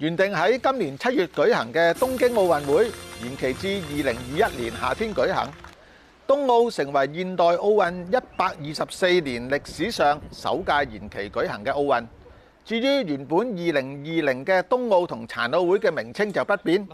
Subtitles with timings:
[0.00, 2.90] 原定喺今年七月举行嘅东京奥运会
[3.22, 5.52] 延期至二零二一年夏天举行，
[6.26, 12.08] 東奥成为现代奥运一百二十四年历史上首届延期举行嘅奥运。
[12.64, 16.88] 至于原本二零二零嘅冬奥同残奥会嘅名称就不变。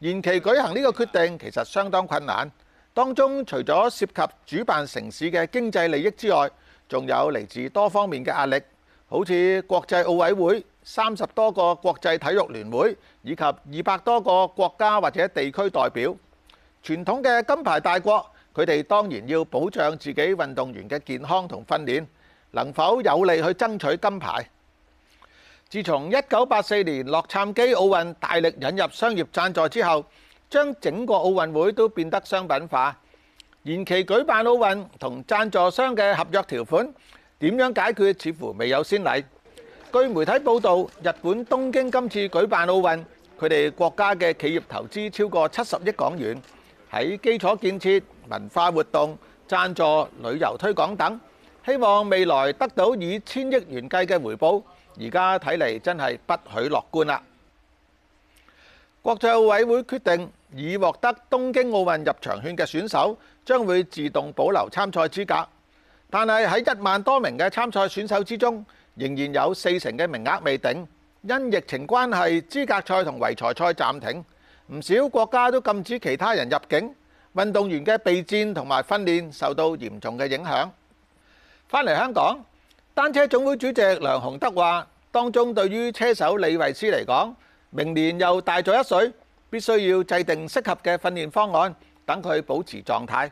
[0.00, 2.52] 延期举行呢个决定其实相当困难，
[2.92, 4.04] 当中除咗涉
[4.44, 6.50] 及主办城市嘅经济利益之外，
[6.86, 8.60] 仲有嚟自多方面嘅压力，
[9.08, 10.62] 好似国际奥委会。
[10.84, 16.14] 三十多個國際體育聯會以及二百多個國家或者地區代表，
[16.84, 22.04] 傳統嘅金牌大國，佢哋當然要保障自己運動員嘅健康同訓練，
[22.50, 24.44] 能否有利去爭取金牌？
[25.68, 30.04] 自從一九八四年洛杉磯奧運大力引入商業贊助之後，
[30.50, 32.98] 將整個奧運會都變得商品化，
[33.62, 36.92] 延期舉辦奧運同贊助商嘅合約條款
[37.38, 38.20] 點樣解決？
[38.24, 39.24] 似乎未有先例。
[39.92, 43.04] 據媒體報道，日本東京今次舉辦奧運，
[43.38, 46.40] 佢哋國家嘅企業投資超過七十億港元，
[46.90, 49.82] 喺基礎建設、文化活動、贊助、
[50.26, 51.20] 旅遊推廣等，
[51.66, 54.62] 希望未來得到以千億元計嘅回報。
[54.98, 57.22] 而家睇嚟真係不許樂觀啦！
[59.02, 65.46] 國際奧委會決定，已獲得東京奧運入場券嘅選手將會自動保留參賽資格，
[66.08, 68.64] 但係喺一萬多名嘅參賽選手之中。
[68.96, 70.86] 仍然有四成嘅名額未定，
[71.22, 74.24] 因疫情關係，資格賽同圍財賽暫停，
[74.74, 76.94] 唔少國家都禁止其他人入境，
[77.34, 80.68] 運動員嘅備戰同埋訓練受到嚴重嘅影響。
[81.68, 82.38] 返嚟香港，
[82.94, 87.34] 單車總會主席梁洪德話：，當中對於車手李維斯嚟講，
[87.70, 89.12] 明年又大咗一歲，
[89.48, 93.30] 必須要制定適合嘅訓練方案，等佢保持狀態。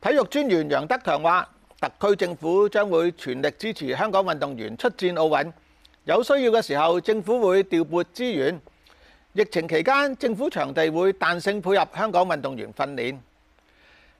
[0.00, 1.48] 體育專員楊德強話。
[1.80, 5.50] 特区政府將會全力支持香港運動員出戰奧運，
[6.04, 8.60] 有需要嘅時候，政府會調撥資源。
[9.32, 13.16] 疫情期間，政府場地會彈性配合香港運動員訓練。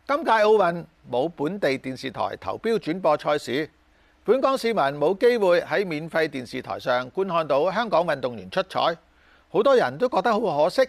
[0.08, 3.68] 今屆奧運冇本地電視台投標轉播賽事，
[4.24, 8.96] 本港市民冇機會喺免費電視台上觀看到香港運動員出彩，
[9.50, 10.88] 好多人都覺得好可惜。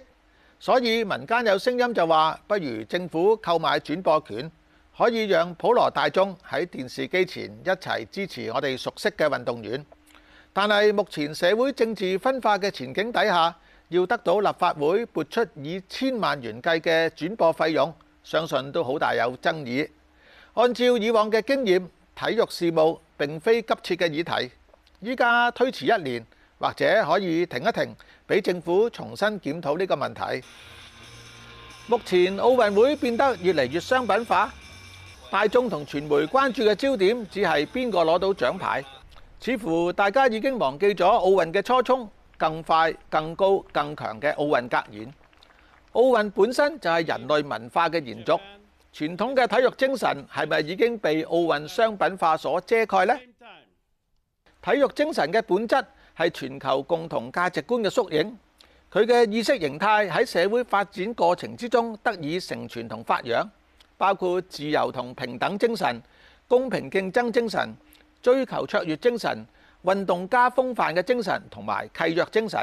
[0.57, 4.49] 所以民間有聲音就話，不如政府購買轉播權。
[4.97, 9.83] 可以让普罗大众喺电视机前一齐支持我哋熟悉嘅运动员，
[10.51, 13.55] 但系目前社会政治分化嘅前景底下，
[13.87, 17.93] 要得到立法会拨出以千万元计嘅转播费用，
[18.23, 19.87] 相信都好大有争议。
[20.55, 21.79] 按照以往嘅经验，
[22.15, 24.51] 体育事务并非急切嘅议题，
[24.99, 26.23] 依家推迟一年
[26.59, 27.95] 或者可以停一停，
[28.27, 30.21] 俾政府重新检讨呢个问题。
[31.87, 34.51] 目前奥运会变得越嚟越商品化。
[35.31, 38.83] 大眾同傳媒關注嘅焦點只係邊個攞到獎牌，
[39.39, 42.05] 似乎大家已經忘記咗奧運嘅初衷——
[42.37, 45.05] 更快、更高、更強嘅奧運格言。
[45.93, 48.37] 奧運本身就係人類文化嘅延續，
[48.93, 53.17] 傳統嘅體育精神係咪已經被奧運商品化所遮蓋呢？
[54.61, 55.81] 體育精神嘅本質
[56.17, 58.37] 係全球共同價值觀嘅縮影，
[58.91, 63.41] 佢嘅意識形態喺社會發展過程之中得以承傳同發揚。
[64.01, 66.01] 包括自由同平等精神、
[66.47, 67.69] 公平競爭精神、
[68.19, 69.45] 追求卓越精神、
[69.83, 72.59] 運動家風範嘅精神同埋契約精神，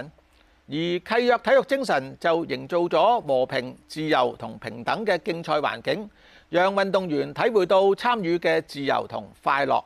[0.66, 6.10] 而契約體育精神就營造咗和平、自由同平等嘅競賽環境，
[6.49, 9.84] 讓運動員體會到參與嘅自由同快樂。